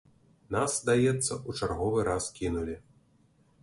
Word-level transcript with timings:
Нас, 0.55 0.71
здаецца, 0.77 1.39
у 1.47 1.57
чарговы 1.59 1.99
раз 2.11 2.35
кінулі. 2.41 2.75